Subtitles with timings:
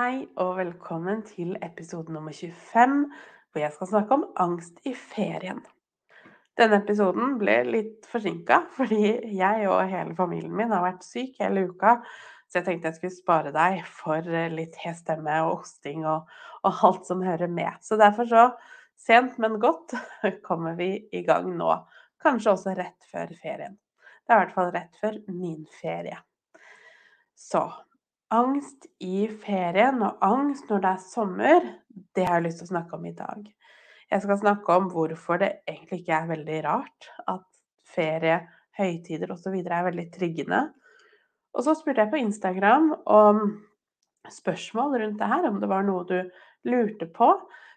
[0.00, 2.92] Hei og velkommen til episode nummer 25,
[3.52, 5.58] hvor jeg skal snakke om angst i ferien.
[6.56, 11.66] Denne episoden ble litt forsinka fordi jeg og hele familien min har vært syk hele
[11.68, 11.98] uka,
[12.48, 16.80] så jeg tenkte jeg skulle spare deg for litt hes stemme og hosting og, og,
[16.88, 17.76] alt som hører med.
[17.84, 18.46] Så derfor så
[18.96, 19.98] sent, men godt
[20.48, 21.74] kommer vi i gang nå.
[22.24, 23.76] Kanskje også rett før ferien.
[24.24, 26.24] Det er i hvert fall rett før min ferie.
[27.36, 27.66] Så
[28.30, 31.64] Angst i ferien og angst når det er sommer,
[32.14, 33.40] det har jeg lyst til å snakke om i dag.
[34.10, 37.46] Jeg skal snakke om hvorfor det egentlig ikke er veldig rart at
[37.90, 38.38] ferie,
[38.78, 39.56] høytider osv.
[39.58, 40.62] er veldig triggende.
[41.58, 43.42] Og så spurte jeg på Instagram om
[44.30, 46.18] spørsmål rundt det her, om det var noe du
[46.70, 47.32] lurte på.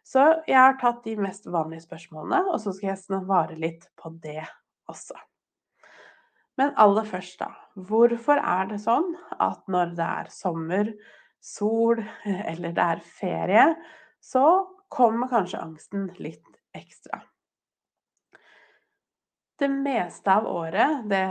[0.06, 4.14] Så jeg har tatt de mest vanlige spørsmålene, og så skal jeg svare litt på
[4.22, 4.44] det
[4.92, 5.18] også.
[6.60, 7.50] Men aller først, da.
[7.74, 10.92] Hvorfor er det sånn at når det er sommer,
[11.44, 12.02] sol
[12.52, 13.68] eller det er ferie,
[14.24, 14.46] så
[14.94, 16.46] kommer kanskje angsten litt
[16.78, 17.24] ekstra?
[19.60, 21.26] Det meste av året, det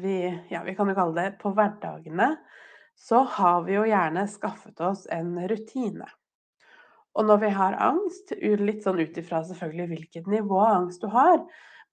[0.00, 0.16] vi,
[0.52, 2.34] ja, vi kan jo kalle det på hverdagene,
[2.94, 6.06] så har vi jo gjerne skaffet oss en rutine.
[7.16, 11.10] Og når vi har angst, litt sånn ut ifra selvfølgelig hvilket nivå av angst du
[11.12, 11.42] har,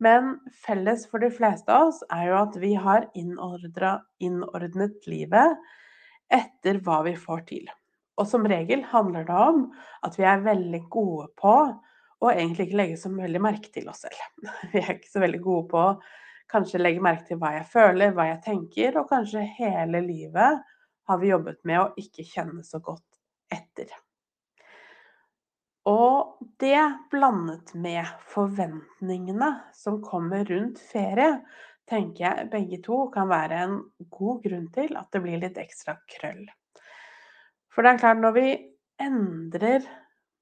[0.04, 5.60] men felles for de fleste av oss er jo at vi har innordnet livet
[6.32, 7.68] etter hva vi får til.
[8.20, 9.62] Og som regel handler det om
[10.06, 11.56] at vi er veldig gode på
[12.20, 14.50] å egentlig ikke legge så veldig merke til oss selv.
[14.74, 15.94] Vi er ikke så veldig gode på å
[16.52, 20.60] kanskje legge merke til hva jeg føler, hva jeg tenker, og kanskje hele livet
[21.10, 23.06] har vi jobbet med å ikke kjenne så godt
[23.56, 23.88] etter.
[25.88, 26.82] Og det
[27.12, 31.40] blandet med forventningene som kommer rundt ferie,
[31.90, 33.78] tenker jeg begge to kan være en
[34.12, 36.44] god grunn til at det blir litt ekstra krøll.
[37.74, 38.50] For det er klart, når vi
[39.02, 39.88] endrer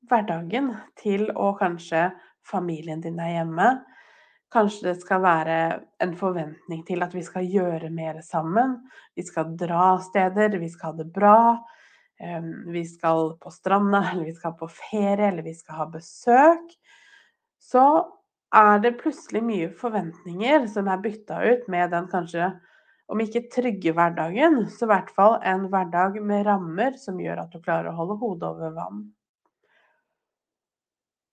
[0.10, 2.10] hverdagen til å kanskje
[2.48, 3.70] familien din er hjemme,
[4.52, 5.58] kanskje det skal være
[6.04, 8.78] en forventning til at vi skal gjøre mer sammen,
[9.16, 11.40] vi skal dra steder, vi skal ha det bra,
[12.74, 16.72] vi skal på stranda, eller vi skal på ferie, eller vi skal ha besøk,
[17.62, 17.84] så
[18.56, 22.52] er det plutselig mye forventninger som er bytta ut med den kanskje,
[23.08, 27.54] om ikke trygge hverdagen, så i hvert fall en hverdag med rammer som gjør at
[27.54, 29.06] du klarer å holde hodet over vann.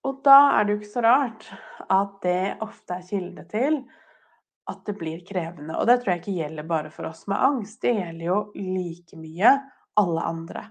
[0.05, 1.47] Og da er det jo ikke så rart
[1.91, 3.81] at det ofte er kilde til
[4.71, 5.77] at det blir krevende.
[5.78, 9.19] Og det tror jeg ikke gjelder bare for oss med angst, det gjelder jo like
[9.21, 9.56] mye
[10.01, 10.65] alle andre.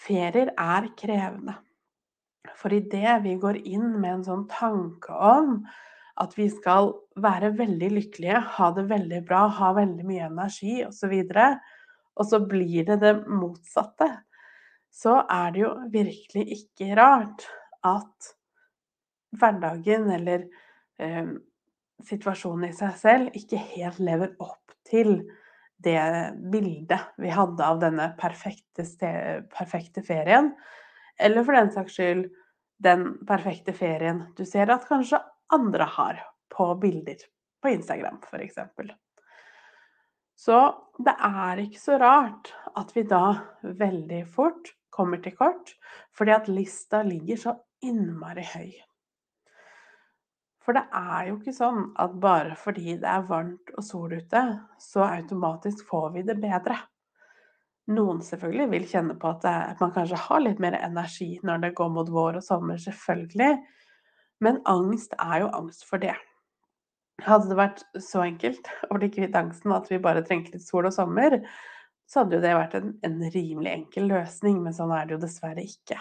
[0.00, 1.56] Ferier er krevende.
[2.56, 5.60] For idet vi går inn med en sånn tanke om
[6.20, 11.14] at vi skal være veldig lykkelige, ha det veldig bra, ha veldig mye energi osv.,
[11.30, 11.60] og,
[12.20, 14.08] og så blir det det motsatte,
[14.90, 17.46] så er det jo virkelig ikke rart
[17.86, 18.32] at
[19.40, 20.48] hverdagen eller
[21.00, 21.30] eh,
[22.04, 25.20] situasjonen i seg selv ikke helt lever opp til
[25.84, 26.00] det
[26.52, 28.84] bildet vi hadde av denne perfekte,
[29.52, 30.52] perfekte, ferien.
[31.20, 32.28] Eller for den saks skyld
[32.80, 35.20] den perfekte ferien du ser at kanskje
[35.52, 36.20] andre har
[36.52, 37.20] på bilder
[37.60, 38.58] på Instagram f.eks.
[40.40, 40.60] Så
[41.04, 43.24] det er ikke så rart at vi da
[43.62, 45.74] veldig fort kommer til kort,
[46.16, 47.52] fordi at lista ligger så
[47.84, 48.70] innmari høy.
[50.60, 54.42] For det er jo ikke sånn at bare fordi det er varmt og sol ute,
[54.82, 56.76] så automatisk får vi det bedre.
[57.90, 59.46] Noen selvfølgelig vil kjenne på at,
[59.80, 63.54] man kanskje har litt mer energi når det går mot vår og sommer, selvfølgelig.
[64.44, 66.14] Men angst er jo angst for det.
[67.24, 70.88] Hadde det vært så enkelt å bli kvitt angsten at vi bare trengte litt sol
[70.88, 71.40] og sommer,
[72.10, 75.24] så hadde jo det vært en, en rimelig enkel løsning, men sånn er det jo
[75.24, 75.98] dessverre ikke.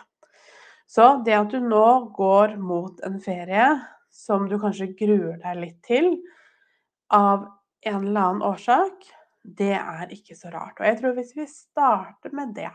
[0.90, 1.86] Så det at du nå
[2.16, 3.66] går mot en ferie
[4.20, 6.12] som du kanskje gruer deg litt til
[7.16, 7.48] av
[7.88, 9.08] en eller annen årsak,
[9.44, 10.80] det er ikke så rart.
[10.80, 12.72] Og jeg tror hvis vi starter med det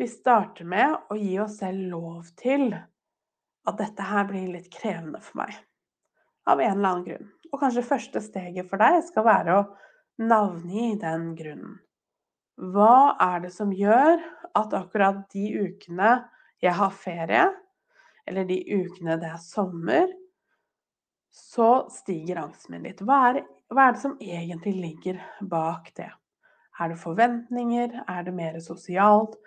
[0.00, 5.20] Vi starter med å gi oss selv lov til at dette her blir litt krevende
[5.22, 5.52] for meg.
[6.48, 7.28] Av en eller annen grunn.
[7.52, 9.66] Og kanskje første steget for deg skal være å
[10.18, 11.76] navngi den grunnen.
[12.72, 14.18] Hva er det som gjør
[14.58, 16.16] at akkurat de ukene
[16.64, 17.46] jeg har ferie,
[18.26, 20.10] eller de ukene det er sommer,
[21.32, 23.00] så stiger angsten min litt.
[23.04, 23.40] Hva er,
[23.72, 26.10] hva er det som egentlig ligger bak det?
[26.80, 27.98] Er det forventninger?
[28.08, 29.38] Er det mer sosialt?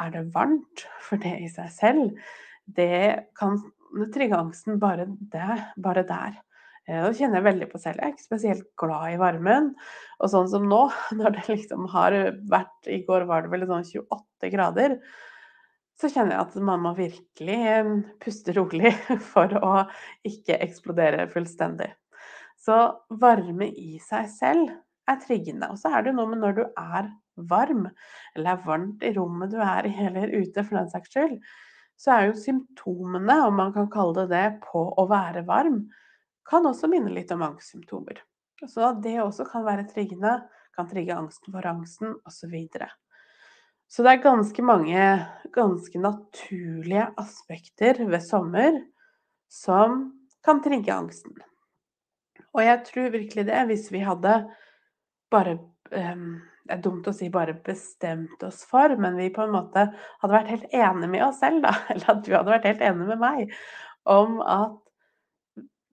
[0.00, 0.86] Er det varmt?
[1.06, 2.32] For det i seg selv,
[2.66, 3.58] det kan
[4.14, 6.38] trigge angsten bare, det, bare der.
[6.86, 7.98] Eh, det kjenner jeg veldig på selv.
[7.98, 9.72] Jeg er ikke spesielt glad i varmen.
[10.22, 10.84] Og sånn som nå,
[11.18, 12.16] når det liksom har
[12.50, 14.98] vært I går var det vel sånn 28 grader
[16.02, 17.90] så kjenner jeg at man må virkelig eh,
[18.22, 18.90] puste rolig
[19.32, 19.74] for å
[20.26, 21.92] ikke eksplodere fullstendig.
[22.62, 22.78] Så
[23.22, 24.72] varme i seg selv
[25.10, 25.70] er triggende.
[25.70, 27.10] Og så er det noe med når du er
[27.48, 27.86] varm,
[28.36, 31.38] eller er varmt i rommet du er i, eller ute for den saks skyld,
[32.02, 35.84] så er jo symptomene, om man kan kalle det det, på å være varm,
[36.48, 38.18] kan også minne litt om angstsymptomer.
[38.66, 40.40] Så det også kan være triggende,
[40.74, 42.56] kan trigge angsten for angsten osv.
[43.92, 45.06] Så det er ganske mange
[45.52, 48.78] ganske naturlige aspekter ved sommer
[49.52, 50.04] som
[50.44, 51.34] kan trigge angsten.
[52.52, 54.38] Og jeg tror virkelig det, hvis vi hadde
[55.32, 55.58] bare
[55.92, 59.82] um, Det er dumt å si bare bestemt oss for, men vi på en måte
[60.22, 63.08] hadde vært helt enige med oss selv, da, eller at du hadde vært helt enig
[63.08, 63.56] med meg,
[64.06, 64.76] om at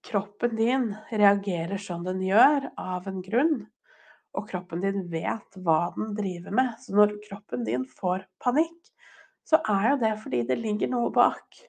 [0.05, 3.55] kroppen din reagerer som den gjør av en grunn
[4.37, 6.75] og kroppen din vet hva den driver med.
[6.81, 8.91] Så når kroppen din får panikk,
[9.47, 11.63] så er jo det fordi det ligger noe bak.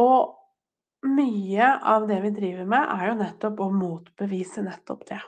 [0.00, 0.34] Og
[1.04, 5.20] mye av det vi driver med, er jo nettopp å motbevise nettopp det.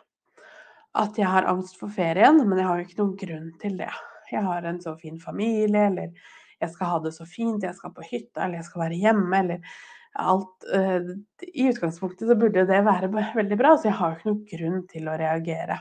[0.97, 3.93] At jeg har angst for ferien, men jeg har jo ikke noen grunn til det.
[4.33, 6.15] Jeg har en så fin familie, eller
[6.63, 9.43] jeg skal ha det så fint, jeg skal på hytta, eller jeg skal være hjemme,
[9.43, 9.77] eller
[10.17, 11.13] alt uh,
[11.45, 14.81] I utgangspunktet så burde det være veldig bra, så jeg har jo ikke noen grunn
[14.89, 15.77] til å reagere.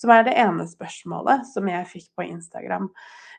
[0.00, 2.88] Som er det ene spørsmålet som jeg fikk på Instagram.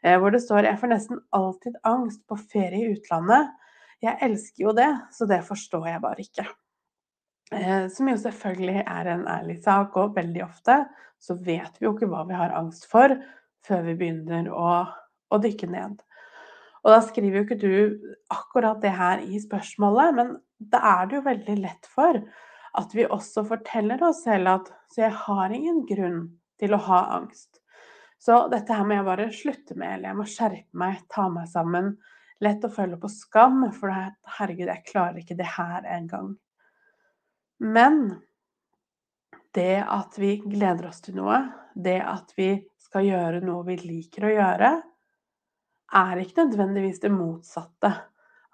[0.04, 3.50] Eh, hvor det står 'Jeg får nesten alltid angst på ferie i utlandet'.
[4.02, 6.46] Jeg elsker jo det, så det forstår jeg bare ikke.
[7.52, 10.86] Eh, som jo selvfølgelig er en ærlig sak, og veldig ofte
[11.22, 13.14] så vet vi jo ikke hva vi har angst for
[13.68, 14.88] før vi begynner å,
[15.30, 16.00] å dykke ned.
[16.81, 21.19] Og da skriver jo ikke du akkurat det her i spørsmålet, men da er det
[21.19, 22.22] jo veldig lett for
[22.80, 26.24] at vi også forteller oss selv at så jeg har ingen grunn
[26.62, 27.60] til å ha angst.
[28.22, 31.50] Så dette her må jeg bare slutte med, eller jeg må skjerpe meg, ta meg
[31.50, 31.96] sammen.
[32.42, 33.94] Lett å føle på skam, for
[34.38, 36.36] herregud, jeg klarer ikke det her engang.
[37.62, 38.04] Men
[39.58, 41.42] det at vi gleder oss til noe,
[41.74, 44.72] det at vi skal gjøre noe vi liker å gjøre,
[46.02, 47.92] er ikke nødvendigvis det motsatte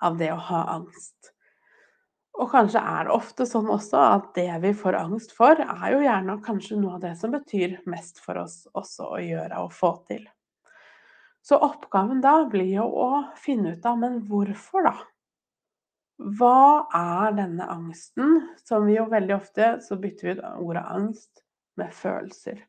[0.04, 1.34] av det å ha angst.
[2.38, 6.04] Og kanskje er det ofte sånn også at det vi får angst for, er jo
[6.04, 9.94] gjerne kanskje noe av det som betyr mest for oss også å gjøre og få
[10.10, 10.28] til.
[11.42, 14.96] Så oppgaven da blir jo å finne ut av men hvorfor, da?
[16.38, 18.40] Hva er denne angsten?
[18.66, 21.44] Som vi jo veldig ofte så bytter vi ut ordet angst
[21.78, 22.62] med følelser.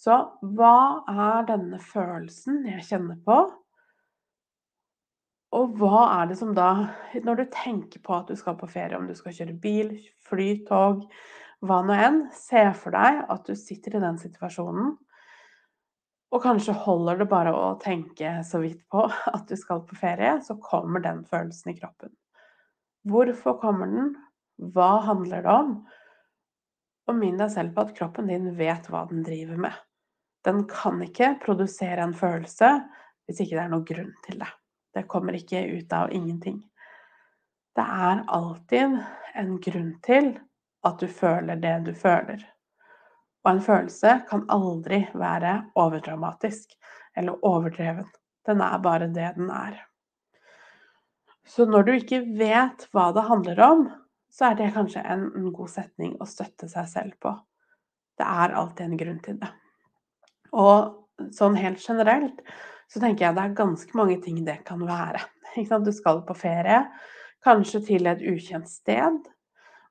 [0.00, 0.16] Så
[0.56, 3.42] hva er denne følelsen jeg kjenner på?
[5.56, 6.70] Og hva er det som da
[7.26, 10.52] Når du tenker på at du skal på ferie, om du skal kjøre bil, fly,
[10.68, 11.06] tog,
[11.60, 14.94] hva nå enn, se for deg at du sitter i den situasjonen,
[16.30, 19.04] og kanskje holder det bare å tenke så vidt på
[19.34, 22.14] at du skal på ferie, så kommer den følelsen i kroppen.
[23.10, 24.14] Hvorfor kommer den?
[24.74, 25.74] Hva handler det om?
[27.08, 29.74] Og minn deg selv på at kroppen din vet hva den driver med.
[30.46, 32.76] Den kan ikke produsere en følelse
[33.26, 34.50] hvis ikke det er noen grunn til det.
[34.94, 36.60] Det kommer ikke ut av ingenting.
[37.76, 38.98] Det er alltid
[39.34, 40.32] en grunn til
[40.86, 42.42] at du føler det du føler.
[43.44, 46.74] Og en følelse kan aldri være overdramatisk
[47.16, 48.08] eller overdreven.
[48.46, 49.78] Den er bare det den er.
[51.46, 53.86] Så når du ikke vet hva det handler om,
[54.30, 57.32] så er det kanskje en, god setning å støtte seg selv på.
[58.18, 59.50] Det er alltid en grunn til det.
[60.52, 62.42] Og sånn helt generelt
[62.90, 65.22] så tenker jeg det er ganske mange ting det kan være.
[65.84, 66.84] Du skal på ferie,
[67.42, 69.18] kanskje til et ukjent sted.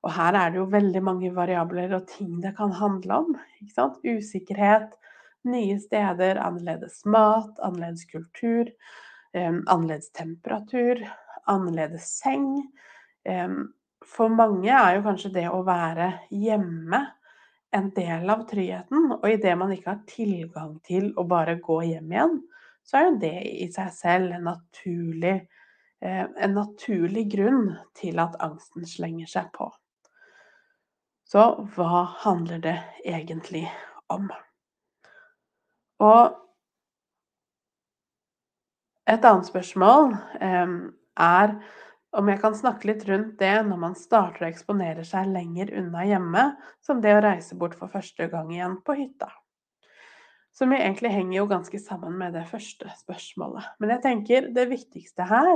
[0.03, 3.33] Og her er det jo veldig mange variabler og ting det kan handle om.
[4.05, 4.93] Usikkerhet,
[5.47, 8.71] nye steder, annerledes mat, annerledes kultur,
[9.35, 11.03] um, annerledes temperatur,
[11.51, 12.47] annerledes seng.
[13.27, 13.73] Um,
[14.05, 17.03] for mange er jo kanskje det å være hjemme
[17.75, 19.11] en del av tryggheten.
[19.19, 22.39] Og idet man ikke har tilgang til å bare gå hjem igjen,
[22.89, 25.35] så er jo det i seg selv en naturlig,
[26.01, 29.69] eh, en naturlig grunn til at angsten slenger seg på.
[31.29, 33.67] Så hva handler det egentlig
[34.09, 34.31] om?
[36.01, 36.37] Og
[39.09, 40.11] Et annet spørsmål
[40.45, 40.73] eh,
[41.17, 41.53] er
[42.19, 46.05] om jeg kan snakke litt rundt det når man starter å eksponere seg lenger unna
[46.05, 46.43] hjemme,
[46.85, 49.31] som det å reise bort for første gang igjen på hytta.
[50.55, 53.67] Som egentlig henger jo ganske sammen med det første spørsmålet.
[53.79, 55.53] Men jeg tenker det viktigste her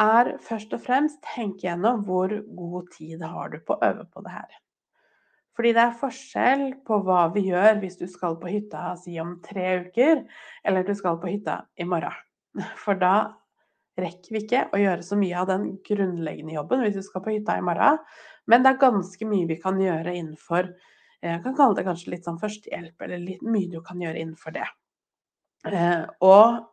[0.00, 4.22] er først og fremst tenke gjennom hvor god tid har du på å øve på
[4.26, 4.60] det her.
[5.54, 9.36] Fordi det er forskjell på hva vi gjør hvis du skal på hytta si om
[9.44, 10.24] tre uker,
[10.66, 12.16] eller du skal på hytta i morgen.
[12.82, 13.14] For da
[13.98, 17.36] rekker vi ikke å gjøre så mye av den grunnleggende jobben hvis du skal på
[17.36, 18.00] hytta i morgen.
[18.50, 20.72] Men det er ganske mye vi kan gjøre innenfor
[21.24, 24.54] Jeg kan kalle det kanskje litt sånn førstehjelp, eller litt mye du kan gjøre innenfor
[24.56, 24.66] det.
[25.70, 26.64] Eh, og,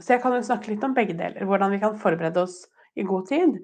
[0.00, 1.46] så jeg kan jo snakke litt om begge deler.
[1.46, 2.64] Hvordan vi kan forberede oss
[2.98, 3.60] i god tid.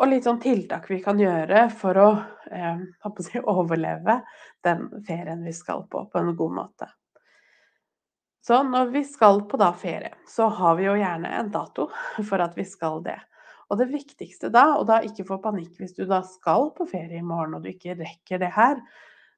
[0.00, 2.08] Og litt sånn tiltak vi kan gjøre for å,
[2.50, 2.84] eh,
[3.26, 4.20] si, overleve
[4.64, 6.88] den ferien vi skal på, på en god måte.
[8.40, 11.90] Så når vi skal på da ferie, så har vi jo gjerne en dato
[12.28, 13.18] for at vi skal det.
[13.70, 17.20] Og det viktigste da, og da ikke få panikk hvis du da skal på ferie
[17.20, 18.80] i morgen og du ikke rekker det her,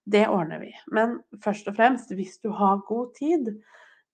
[0.04, 0.72] det ordner vi.
[0.86, 3.52] Men først og fremst, hvis du har god tid,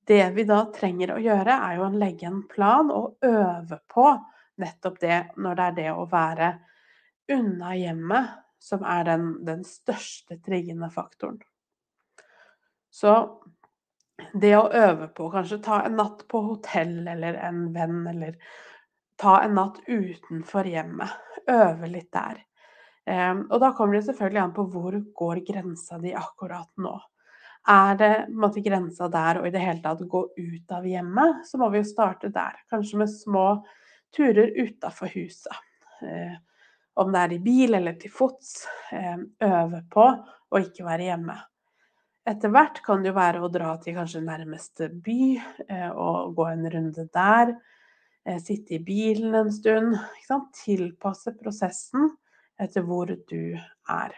[0.08, 4.08] det vi da trenger å gjøre, er jo å legge en plan og øve på
[4.58, 6.52] nettopp det når det er det å være
[7.32, 11.38] unna hjemmet som er den, den største triggende faktoren.
[12.90, 13.12] Så
[14.32, 18.34] det å øve på, kanskje ta en natt på hotell eller en venn, eller
[19.20, 21.12] ta en natt utenfor hjemmet.
[21.48, 22.42] Øve litt der.
[23.08, 26.92] Um, og da kommer det selvfølgelig an på hvor går grensa di akkurat nå.
[27.68, 31.60] Er det måte, grensa der og i det hele tatt gå ut av hjemmet, så
[31.60, 32.58] må vi jo starte der.
[32.68, 33.46] Kanskje med små
[34.16, 35.56] turer utafor huset.
[36.04, 36.36] Eh,
[37.00, 38.66] om det er i bil eller til fots.
[38.92, 41.38] Eh, øve på å ikke være hjemme.
[42.28, 46.48] Etter hvert kan det jo være å dra til kanskje nærmeste by eh, og gå
[46.52, 47.56] en runde der.
[48.28, 49.96] Eh, sitte i bilen en stund.
[50.60, 52.10] Tilpasse prosessen
[52.62, 54.16] etter hvor du er.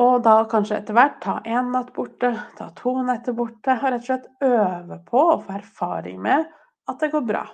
[0.00, 4.00] Og da kanskje etter hvert ta én natt borte, ta to netter borte, og rett
[4.02, 6.48] og slett øve på å få erfaring med
[6.90, 7.44] at det går bra.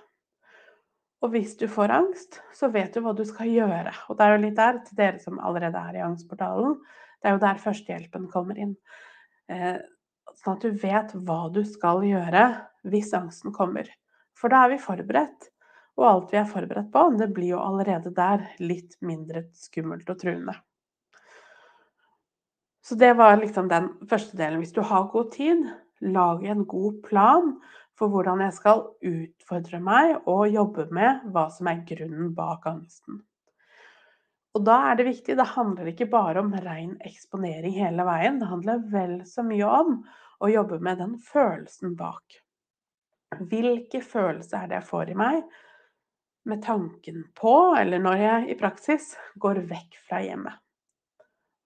[1.21, 3.93] Og hvis du får angst, så vet du hva du skal gjøre.
[4.09, 6.79] Og det er jo litt der, til dere som allerede er i Angstportalen,
[7.21, 8.73] det er jo der førstehjelpen kommer inn.
[9.53, 9.77] Eh,
[10.41, 12.47] sånn at du vet hva du skal gjøre
[12.89, 13.91] hvis angsten kommer.
[14.33, 15.51] For da er vi forberedt.
[16.01, 20.17] Og alt vi er forberedt på, det blir jo allerede der litt mindre skummelt og
[20.23, 20.57] truende.
[22.81, 24.63] Så det var liksom den første delen.
[24.63, 25.67] Hvis du har god tid,
[26.01, 27.53] lag en god plan
[28.01, 33.21] for hvordan jeg skal utfordre meg og jobbe med hva som er grunnen bak angsten.
[34.57, 38.49] Og da er det viktig, det handler ikke bare om ren eksponering hele veien, det
[38.51, 39.99] handler vel så mye om
[40.41, 42.41] å jobbe med den følelsen bak.
[43.53, 45.45] Hvilke følelser er det jeg får i meg
[46.49, 50.61] med tanken på, eller når jeg i praksis går vekk fra hjemmet?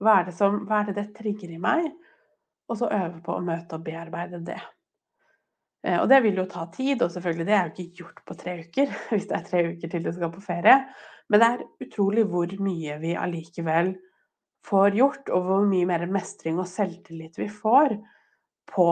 [0.03, 1.91] Hva er det, som, hva er det, det trigger i meg?
[2.69, 4.61] Og så øve på å møte og bearbeide det.
[5.85, 8.39] Eh, og det vil jo ta tid, og selvfølgelig det er jo ikke gjort på
[8.41, 10.81] tre uker hvis det er tre uker til du skal på ferie.
[11.33, 13.95] Men det er utrolig hvor mye vi allikevel
[14.65, 17.97] får gjort, og hvor mye mer mestring og selvtillit vi får
[18.73, 18.91] på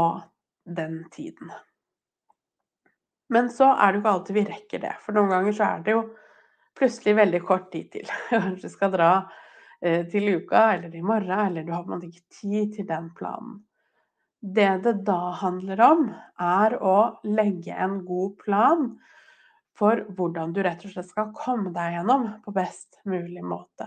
[0.68, 1.52] den tiden.
[3.32, 5.84] Men så er det jo ikke alltid vi rekker det, for noen ganger så er
[5.86, 6.02] det jo
[6.78, 8.10] plutselig veldig kort tid til.
[8.32, 9.12] Kanskje du skal dra
[9.80, 12.88] eh, til uka eller i morgen, eller du har på en måte ikke tid til
[12.88, 13.62] den planen.
[14.42, 16.06] Det det da handler om,
[16.42, 18.88] er å legge en god plan
[19.78, 23.86] for hvordan du rett og slett skal komme deg gjennom på best mulig måte.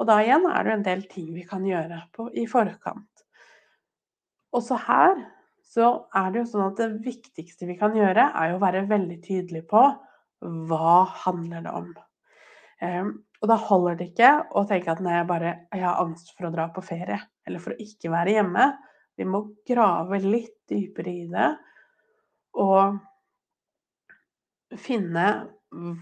[0.00, 3.24] Og da igjen er det en del ting vi kan gjøre på, i forkant.
[4.56, 5.14] Også her
[5.66, 9.18] så er det jo sånn at det viktigste vi kan gjøre, er å være veldig
[9.24, 9.82] tydelig på
[10.70, 11.88] hva handler det om.
[12.82, 16.32] Um, og da holder det ikke å tenke at nei, jeg bare jeg har angst
[16.36, 17.18] for å dra på ferie,
[17.48, 18.70] eller for å ikke være hjemme.
[19.16, 21.50] Vi må grave litt dypere i det.
[22.62, 22.96] Og
[24.80, 25.26] finne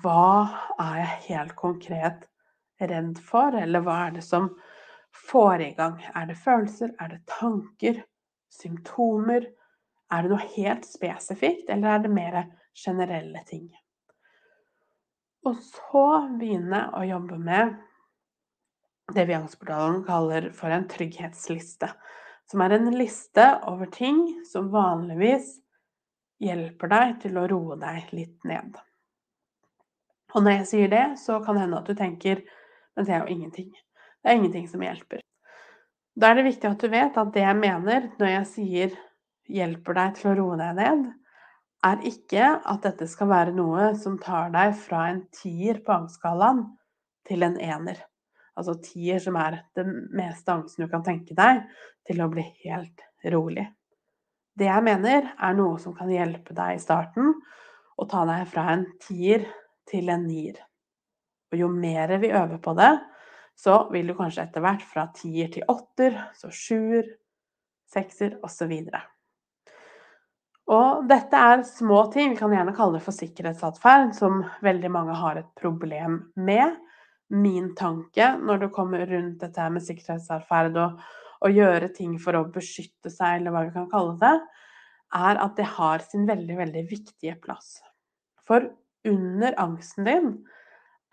[0.02, 0.47] hva
[0.83, 2.26] er jeg helt konkret
[2.83, 4.50] redd for, eller hva er det som
[5.30, 5.99] får i gang?
[6.14, 8.02] Er det følelser, er det tanker,
[8.54, 9.49] symptomer?
[10.12, 12.38] Er det noe helt spesifikt, eller er det mer
[12.78, 13.66] generelle ting?
[15.44, 16.06] Og så
[16.38, 17.75] begynne å jobbe med
[19.12, 21.90] det vi i Angstportalen kaller for en trygghetsliste.
[22.49, 25.58] Som er en liste over ting som vanligvis
[26.44, 28.76] hjelper deg til å roe deg litt ned.
[30.34, 32.42] Og når jeg sier det, så kan det hende at du tenker
[32.94, 33.70] men det er jo ingenting.
[34.23, 35.23] Det er ingenting som hjelper.
[36.14, 38.97] Da er det viktig at du vet at det jeg mener når jeg sier
[39.50, 41.09] 'hjelper deg til å roe deg ned',
[41.85, 46.62] er ikke at dette skal være noe som tar deg fra en tier på angstskalaen
[47.28, 47.99] til en ener.
[48.54, 51.64] Altså tier som er det meste angsten du kan tenke deg,
[52.06, 53.02] til å bli helt
[53.33, 53.66] rolig.
[54.54, 57.35] Det jeg mener, er noe som kan hjelpe deg i starten,
[57.99, 59.49] og ta deg fra en tier
[59.90, 60.61] til en nier.
[61.50, 62.92] Og jo mer vi øver på det,
[63.54, 67.06] så vil du kanskje etter hvert fra tier til åtter, så sjuer,
[67.90, 68.73] sekser osv.
[70.75, 75.16] Og dette er små ting, vi kan gjerne kalle det for sikkerhetsatferd, som veldig mange
[75.20, 76.80] har et problem med.
[77.34, 81.04] Min tanke når det kommer rundt dette med sikkerhetsatferd og
[81.44, 84.34] å gjøre ting for å beskytte seg, eller hva vi kan kalle det,
[85.14, 87.78] er at det har sin veldig, veldig viktige plass.
[88.44, 88.70] For
[89.04, 90.30] under angsten din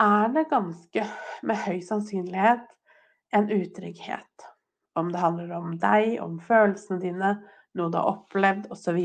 [0.02, 1.06] er det ganske
[1.46, 2.66] med høy sannsynlighet
[3.38, 4.48] en utrygghet.
[4.98, 7.36] Om det handler om deg, om følelsene dine,
[7.78, 9.00] noe du har opplevd osv.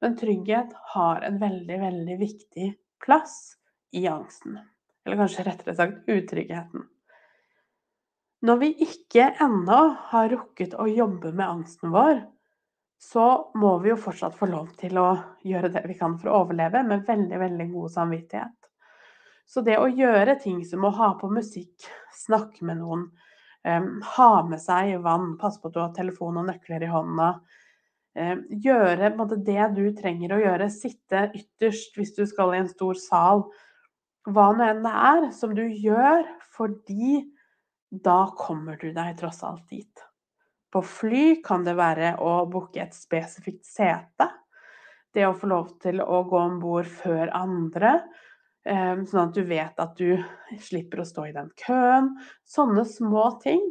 [0.00, 2.70] Men trygghet har en veldig, veldig viktig
[3.04, 3.56] plass
[3.92, 4.58] i angsten.
[5.04, 6.86] Eller kanskje rettere sagt utryggheten.
[8.44, 9.80] Når vi ikke ennå
[10.10, 12.22] har rukket å jobbe med angsten vår,
[13.00, 15.08] så må vi jo fortsatt få lov til å
[15.44, 18.63] gjøre det vi kan for å overleve, med veldig, veldig god samvittighet.
[19.46, 21.86] Så det å gjøre ting som å ha på musikk,
[22.24, 23.08] snakke med noen,
[23.68, 27.34] um, ha med seg vann, passe på at du har telefon og nøkler i hånda,
[28.14, 29.10] Eh, gjøre
[29.42, 30.70] det du trenger å gjøre.
[30.70, 33.48] Sitte ytterst hvis du skal i en stor sal.
[34.30, 36.22] Hva nå enn det er som du gjør,
[36.54, 37.24] fordi
[37.90, 40.04] da kommer du deg tross alt dit.
[40.70, 44.30] På fly kan det være å booke et spesifikt sete.
[45.14, 48.00] Det å få lov til å gå om bord før andre,
[48.64, 50.16] sånn at du vet at du
[50.60, 52.14] slipper å stå i den køen.
[52.48, 53.64] Sånne små ting.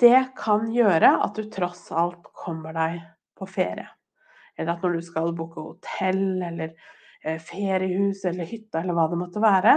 [0.00, 3.00] Det kan gjøre at du tross alt kommer deg
[3.38, 3.88] på ferie.
[4.58, 6.74] Eller at når du skal booke hotell eller
[7.24, 9.76] eh, feriehus eller hytte eller hva det måtte være,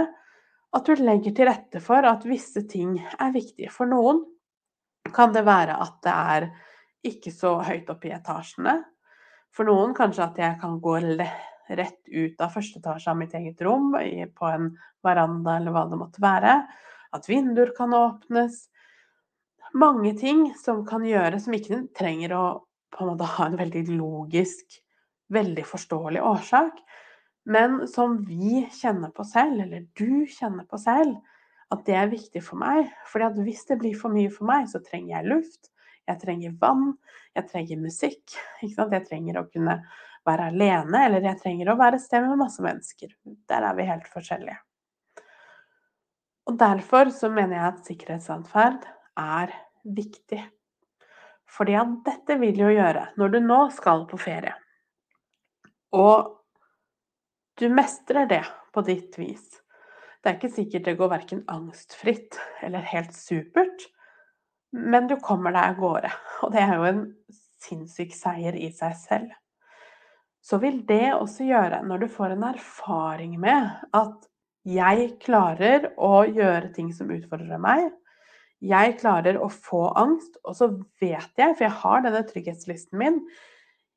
[0.76, 3.70] at du legger til rette for at visse ting er viktige.
[3.72, 4.20] For noen
[5.14, 6.48] kan det være at det er
[7.06, 8.80] ikke så høyt oppe i etasjene.
[9.54, 10.98] For noen kanskje at jeg kan gå
[11.68, 14.70] rett ut av første etasje av mitt eget rom, på en
[15.04, 16.56] veranda eller hva det måtte være.
[17.16, 18.66] At vinduer kan åpnes.
[19.76, 22.46] Mange ting som kan gjøres, som ikke trenger å
[23.02, 24.78] en måte ha en veldig logisk,
[25.34, 26.78] veldig forståelig årsak,
[27.46, 31.18] men som vi kjenner på selv, eller du kjenner på selv,
[31.74, 32.90] at det er viktig for meg.
[33.14, 35.70] at hvis det blir for mye for meg, så trenger jeg luft,
[36.06, 36.96] jeg trenger vann,
[37.34, 38.36] jeg trenger musikk.
[38.62, 39.80] Jeg trenger å kunne
[40.26, 43.12] være alene, eller jeg trenger å være et sted med masse mennesker.
[43.50, 44.58] Der er vi helt forskjellige.
[46.46, 48.86] Og derfor så mener jeg at sikkerhetsatferd
[49.18, 49.54] er
[49.96, 50.42] viktig.
[51.56, 54.54] Fordi at dette vil jo gjøre, når du nå skal på ferie,
[55.94, 56.32] og
[57.56, 58.42] du mestrer det
[58.74, 59.44] på ditt vis
[60.20, 62.36] Det er ikke sikkert det går verken angstfritt
[62.66, 63.86] eller helt supert,
[64.74, 66.10] men du kommer deg av gårde.
[66.42, 67.02] Og det er jo en
[67.62, 69.30] sinnssyk seier i seg selv.
[70.46, 74.28] Så vil det også gjøre, når du får en erfaring med at
[74.66, 77.88] jeg klarer å gjøre ting som utfordrer meg,
[78.62, 80.70] jeg klarer å få angst, og så
[81.02, 83.20] vet jeg, for jeg har denne trygghetslisten min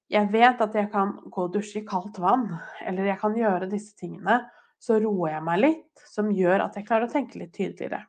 [0.10, 2.48] Jeg vet at jeg kan gå og dusje i kaldt vann,
[2.82, 4.40] eller jeg kan gjøre disse tingene.
[4.82, 8.08] Så roer jeg meg litt, som gjør at jeg klarer å tenke litt tydeligere.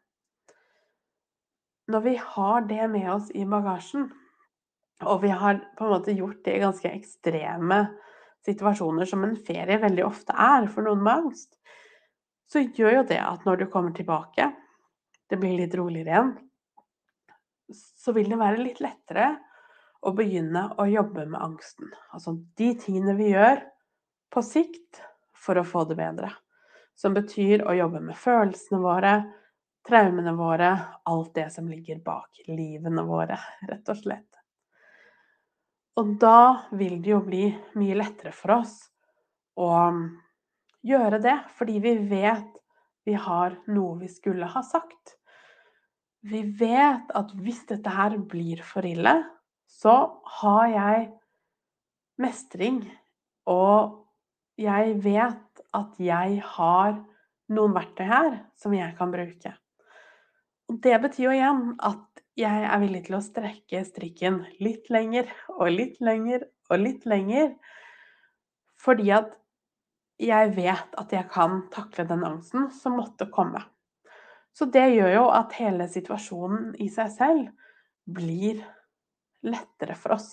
[1.93, 4.09] Når vi har det med oss i bagasjen,
[5.05, 7.83] og vi har på en måte gjort det ganske ekstreme
[8.47, 11.57] situasjoner, som en ferie veldig ofte er for noen med angst,
[12.51, 14.49] så gjør jo det at når du kommer tilbake,
[15.31, 16.33] det blir litt roligere igjen,
[17.71, 19.29] så vil det være litt lettere
[20.03, 21.93] å begynne å jobbe med angsten.
[22.15, 23.61] Altså de tingene vi gjør
[24.33, 25.03] på sikt
[25.37, 26.33] for å få det bedre.
[26.99, 29.15] Som betyr å jobbe med følelsene våre,
[29.87, 30.73] traumene våre,
[31.09, 34.30] alt det som ligger bak livene våre, rett og slett.
[35.99, 37.49] Og da vil det jo bli
[37.81, 38.77] mye lettere for oss
[39.59, 39.71] å
[40.87, 42.61] gjøre det, fordi vi vet
[43.09, 45.17] vi har noe vi skulle ha sagt
[46.21, 49.15] vi vet at hvis dette her blir for ille,
[49.65, 49.95] så
[50.41, 51.07] har jeg
[52.21, 52.83] mestring.
[53.49, 53.97] Og
[54.61, 56.99] jeg vet at jeg har
[57.51, 59.55] noen verktøy her som jeg kan bruke.
[60.71, 62.05] Og det betyr jo igjen at
[62.39, 67.53] jeg er villig til å strekke strikken litt lenger og litt lenger og litt lenger.
[68.81, 69.35] Fordi at
[70.21, 73.63] jeg vet at jeg kan takle den angsten som måtte komme.
[74.53, 77.51] Så det gjør jo at hele situasjonen i seg selv
[78.11, 78.61] blir
[79.47, 80.31] lettere for oss.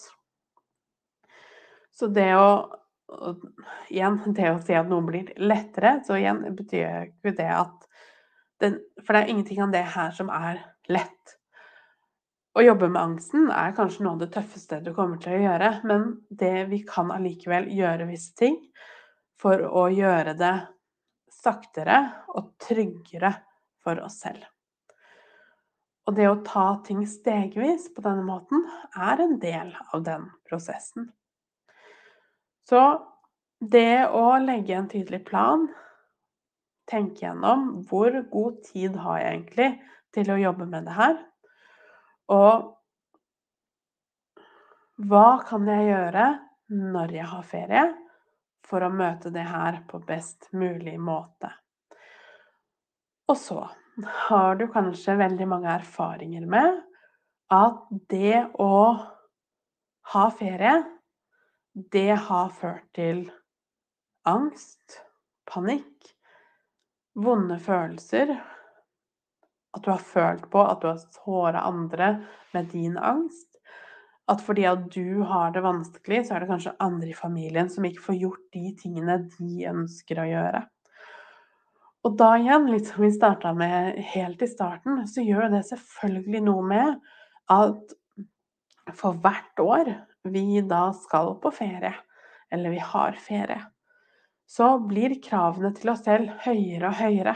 [1.93, 2.49] Så det å
[3.87, 7.85] igjen, det å si at noe blir lettere, så igjen betyr ikke det at
[8.61, 11.35] den For det er ingenting av det her som er lett.
[12.57, 15.67] Å jobbe med angsten er kanskje noe av det tøffeste du kommer til å gjøre,
[15.85, 18.55] men det vi kan allikevel gjøre visse ting
[19.37, 20.55] for å gjøre det
[21.37, 21.99] saktere
[22.33, 23.29] og tryggere
[23.85, 24.41] for oss selv.
[26.09, 28.65] Og det å ta ting stegvis på denne måten
[28.95, 31.11] er en del av den prosessen.
[32.65, 32.81] Så
[33.61, 35.69] det å legge en tydelig plan,
[36.89, 39.73] tenke gjennom hvor god tid har jeg egentlig
[40.15, 41.19] til å jobbe med det her,
[42.33, 42.73] og
[45.07, 46.27] hva kan jeg gjøre
[46.73, 47.83] når jeg har ferie
[48.67, 51.51] for å møte det her på best mulig måte?
[53.27, 53.61] Og så
[54.27, 56.81] har du kanskje veldig mange erfaringer med
[57.53, 58.73] at det å
[60.13, 60.75] ha ferie,
[61.73, 63.25] det har ført til
[64.27, 64.99] angst,
[65.47, 66.11] panikk,
[67.17, 68.33] vonde følelser.
[69.77, 72.15] At du har følt på at du har såra andre
[72.55, 73.59] med din angst.
[74.27, 77.85] At fordi at du har det vanskelig, så er det kanskje andre i familien som
[77.87, 80.63] ikke får gjort de tingene de ønsker å gjøre.
[82.07, 86.43] Og da igjen, litt som vi starta med helt i starten, så gjør det selvfølgelig
[86.45, 86.99] noe med
[87.51, 87.95] at
[88.95, 89.89] for hvert år
[90.27, 91.93] vi da skal på ferie,
[92.51, 93.59] eller vi har ferie,
[94.47, 97.35] så blir kravene til oss selv høyere og høyere.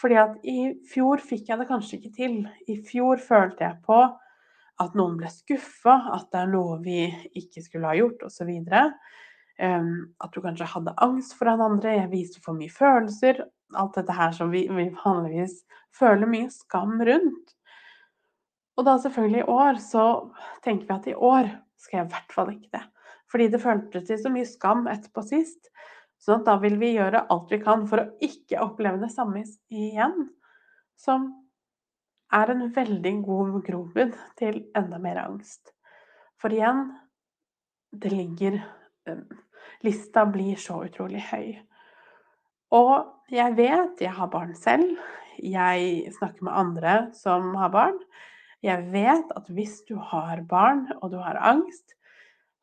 [0.00, 2.36] Fordi at i fjor fikk jeg det kanskje ikke til.
[2.68, 4.00] I fjor følte jeg på
[4.82, 7.04] at noen ble skuffa, at det er noe vi
[7.38, 8.50] ikke skulle ha gjort, osv.
[9.62, 9.90] Um,
[10.24, 13.44] at du kanskje hadde angst for han andre, jeg viste for mye følelser
[13.78, 15.62] alt dette her som vi, vi vanligvis
[15.96, 17.54] føler mye skam rundt.
[18.76, 20.04] Og da selvfølgelig i år, så
[20.64, 21.50] tenker vi at i år
[21.80, 22.84] skal jeg i hvert fall ikke det.
[23.32, 25.70] Fordi det føltes til så mye skam etterpå sist.
[26.22, 29.42] Så da vil vi gjøre alt vi kan for å ikke oppleve det samme
[29.74, 30.28] igjen.
[30.94, 31.30] Som
[32.32, 35.72] er en veldig god grobunn til enda mer angst.
[36.38, 36.86] For igjen,
[37.92, 39.24] det ligger eh,
[39.82, 41.58] Lista blir så utrolig høy.
[42.72, 44.94] Og jeg vet, jeg har barn selv,
[45.42, 47.98] jeg snakker med andre som har barn.
[48.62, 51.96] Jeg vet at hvis du har barn og du har angst,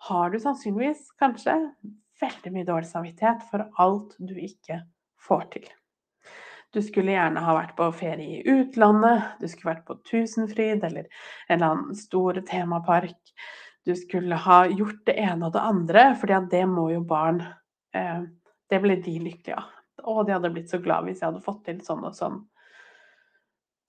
[0.07, 1.57] har du sannsynligvis kanskje
[2.21, 4.81] veldig mye dårlig samvittighet for alt du ikke
[5.27, 5.69] får til.
[6.73, 11.07] Du skulle gjerne ha vært på ferie i utlandet, du skulle vært på Tusenfryd eller
[11.07, 13.17] en eller annen stor temapark.
[13.87, 17.41] Du skulle ha gjort det ene og det andre, for det må jo barn
[17.95, 18.21] eh,
[18.69, 19.71] Det blir de lykkelige av.
[20.05, 22.37] Og de hadde blitt så glad hvis jeg hadde fått til sånn og sånn.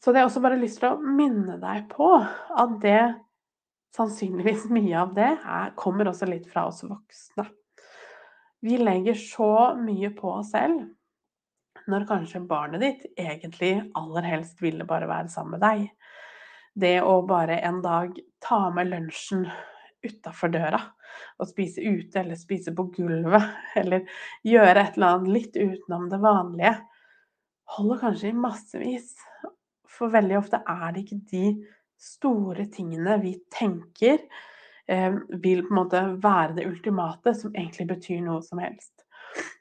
[0.01, 3.03] Så det er også bare lyst til å minne deg på at det
[3.97, 7.45] sannsynligvis mye av det er, kommer også litt fra oss voksne.
[8.61, 10.85] Vi legger så mye på oss selv
[11.91, 15.87] når kanskje barnet ditt egentlig aller helst ville bare være sammen med deg.
[16.77, 19.47] Det å bare en dag ta med lunsjen
[20.05, 20.81] utafor døra
[21.41, 23.49] og spise ute eller spise på gulvet,
[23.81, 24.05] eller
[24.47, 26.77] gjøre et eller annet litt utenom det vanlige,
[27.77, 29.11] holder kanskje i massevis.
[29.91, 31.45] For veldig ofte er det ikke de
[32.01, 34.50] store tingene vi tenker eh,
[34.91, 39.05] vil på en måte være det ultimate, som egentlig betyr noe som helst.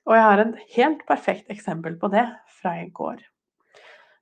[0.10, 2.26] Og jeg har et helt perfekt eksempel på det
[2.62, 3.22] fra i går.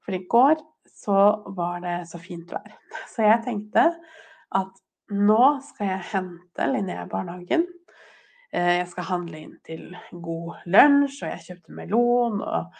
[0.03, 0.59] For i går
[0.97, 1.21] så
[1.55, 2.75] var det så fint vær.
[3.13, 3.89] Så jeg tenkte
[4.55, 7.65] at nå skal jeg hente Linnea i barnehagen.
[8.51, 12.73] Eh, jeg skal handle inn til god lunsj, og jeg kjøpte melon, og,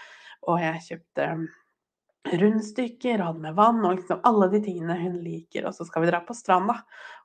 [0.48, 1.30] og jeg kjøpte
[2.42, 5.68] rundstykker og med vann og liksom alle de tingene hun liker.
[5.68, 6.78] Og så skal vi dra på stranda.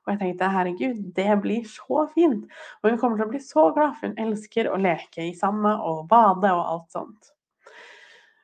[0.03, 2.47] Og jeg tenkte herregud, det blir så fint.
[2.81, 5.77] Og hun kommer til å bli så glad, for hun elsker å leke i sanda
[5.85, 7.31] og bade og alt sånt.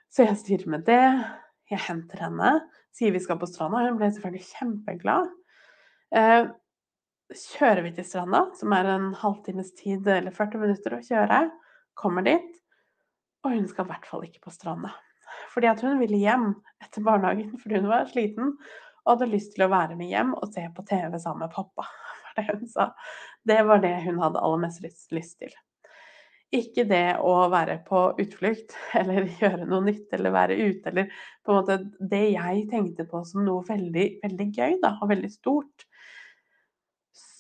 [0.10, 1.04] Så jeg styrer med det.
[1.70, 2.54] Jeg henter henne,
[2.96, 3.84] sier vi skal på stranda.
[3.86, 5.30] Hun ble selvfølgelig kjempeglad.
[6.18, 6.48] Eh,
[7.30, 11.44] kjører vi til stranda, som er en halvtimes tid eller 40 minutter å kjøre,
[12.00, 12.50] kommer dit,
[13.46, 14.96] og hun skal i hvert fall ikke på stranda.
[15.50, 16.52] Fordi at hun ville hjem
[16.84, 18.54] etter barnehagen fordi hun var sliten
[19.06, 21.88] og hadde lyst til å være med hjem og se på TV sammen med pappa.
[22.38, 22.92] Det hun sa.
[23.44, 25.52] Det var det hun hadde aller mest lyst til.
[26.56, 31.12] Ikke det å være på utflukt eller gjøre noe nytt eller være ute eller
[31.44, 31.78] på en måte
[32.14, 35.86] det jeg tenkte på som noe veldig, veldig gøy da, og veldig stort.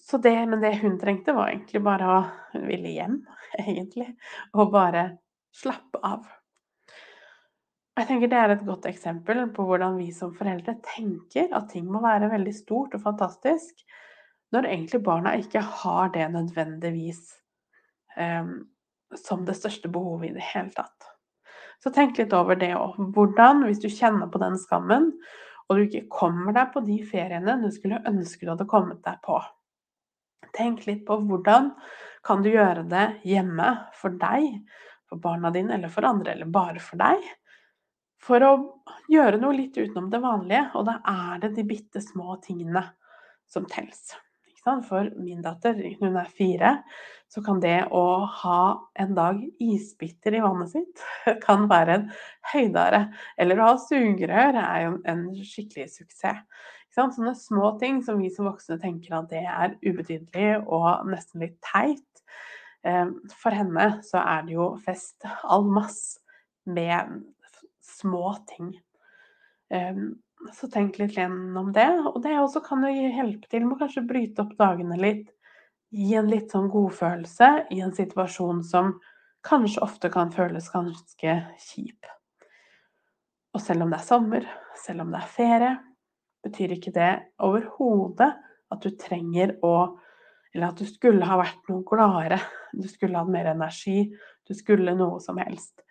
[0.09, 2.19] Så det, men det hun trengte, var egentlig bare å
[2.65, 3.19] ville hjem,
[3.67, 4.09] egentlig.
[4.57, 5.05] Og bare
[5.53, 6.25] slappe av.
[7.99, 11.89] Jeg tenker Det er et godt eksempel på hvordan vi som foreldre tenker at ting
[11.91, 13.81] må være veldig stort og fantastisk,
[14.55, 17.19] når egentlig barna ikke har det nødvendigvis
[18.15, 18.53] um,
[19.19, 21.09] som det største behovet i det hele tatt.
[21.83, 22.95] Så tenk litt over det òg.
[23.15, 25.11] Hvordan, hvis du kjenner på den skammen,
[25.67, 29.19] og du ikke kommer deg på de feriene du skulle ønske du hadde kommet deg
[29.27, 29.41] på.
[30.55, 31.73] Tenk litt på hvordan
[32.25, 34.63] kan du gjøre det hjemme for deg,
[35.11, 37.27] for barna dine eller for andre, eller bare for deg.
[38.19, 38.53] For å
[39.11, 42.83] gjøre noe litt utenom det vanlige, og da er det de bitte små tingene
[43.49, 44.11] som telles.
[44.85, 46.73] For min datter, hun er fire,
[47.31, 48.03] så kan det å
[48.41, 48.61] ha
[49.01, 51.03] en dag isbiter i vannet sitt
[51.45, 52.05] kan være en
[52.51, 52.99] høydare.
[53.39, 56.43] Eller å ha sugerør er jo en skikkelig suksess.
[56.93, 61.59] Sånne små ting som vi som voksne tenker at det er ubetydelig og nesten litt
[61.63, 62.23] teit.
[62.85, 63.05] Eh,
[63.41, 66.19] for henne så er det jo fest all masse
[66.69, 67.21] med
[67.99, 68.73] små ting.
[69.73, 70.01] Eh,
[70.55, 71.89] så tenk litt gjennom det.
[72.13, 75.27] Og det også kan jo hjelpe til med å kanskje bryte opp dagene litt.
[75.89, 78.95] Gi en litt sånn godfølelse i en situasjon som
[79.45, 82.09] kanskje ofte kan føles ganske kjip.
[83.55, 84.45] Og selv om det er sommer,
[84.77, 85.71] selv om det er ferie,
[86.45, 87.11] betyr ikke det
[87.43, 88.29] overhodet
[88.69, 89.73] at du trenger å
[90.49, 92.39] Eller at du skulle ha vært noe gladere.
[92.73, 94.07] Du skulle hatt mer energi.
[94.49, 95.83] Du skulle noe som helst.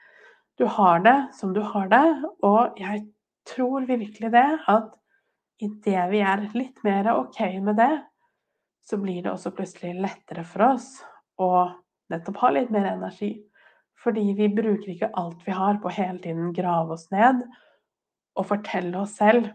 [0.59, 2.07] Du har det som du har det,
[2.43, 3.05] og jeg
[3.47, 4.89] tror virkelig det at
[5.63, 7.93] idet vi er litt mer OK med det,
[8.83, 10.89] så blir det også plutselig lettere for oss
[11.39, 11.51] å
[12.11, 13.37] nettopp ha litt mer energi.
[13.99, 17.43] Fordi vi bruker ikke alt vi har på å hele tiden grave oss ned
[18.39, 19.51] og fortelle oss selv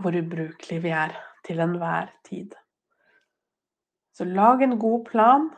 [0.00, 1.14] hvor ubrukelige vi er
[1.46, 2.54] til enhver tid.
[4.14, 5.48] Så lag en god plan,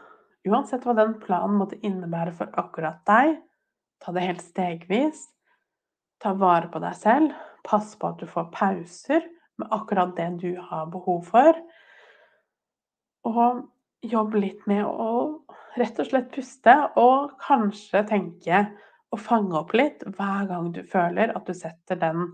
[0.48, 3.36] uansett hva den planen måtte innebære for akkurat deg.
[4.02, 5.28] Ta det helt stegvis.
[6.22, 7.36] Ta vare på deg selv.
[7.66, 9.22] Pass på at du får pauser
[9.60, 11.58] med akkurat det du har behov for.
[13.28, 13.62] Og
[14.02, 15.42] jobb litt med å
[15.78, 18.64] rett og slett puste, og kanskje tenke
[19.12, 22.26] og fange opp litt hver gang du føler at du setter den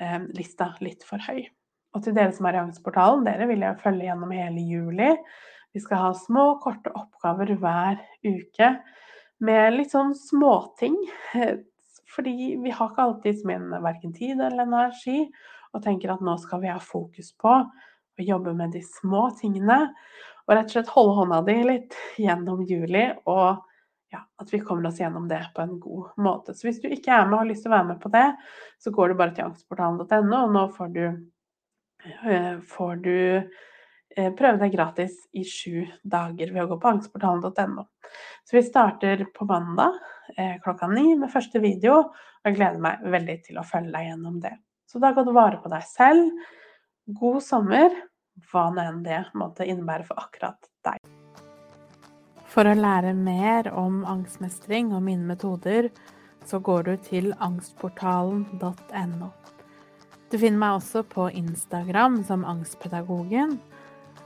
[0.00, 1.46] eh, lista litt for høy.
[1.94, 5.10] Og til dere som er i Angstportalen, dere vil jeg følge gjennom hele juli.
[5.74, 8.70] Vi skal ha små, korte oppgaver hver uke
[9.42, 10.96] med litt sånn småting
[12.14, 15.24] fordi vi har ikke alltid som verken tid eller energi,
[15.74, 19.88] og tenker at nå skal vi ha fokus på å jobbe med de små tingene.
[20.44, 23.64] Og rett og slett holde hånda di litt gjennom juli, og
[24.14, 26.54] ja, at vi kommer oss gjennom det på en god måte.
[26.54, 28.26] Så hvis du ikke er med og har lyst til å være med på det,
[28.78, 31.04] så går du bare til angstportalen.no, og nå får du,
[32.22, 33.16] eh, får du
[34.16, 37.86] eh, prøve deg gratis i sju dager ved å gå på angstportalen.no.
[38.44, 39.96] Så vi starter på mandag
[40.36, 44.10] eh, klokka ni med første video, og jeg gleder meg veldig til å følge deg
[44.10, 44.54] gjennom det.
[44.90, 46.30] Så da går du vare på deg selv.
[47.18, 47.94] God sommer,
[48.50, 51.00] hva nå enn det måtte innebære for akkurat deg.
[52.54, 55.88] For å lære mer om angstmestring og mine metoder,
[56.46, 59.30] så går du til angstportalen.no.
[60.30, 63.58] Du finner meg også på Instagram som Angstpedagogen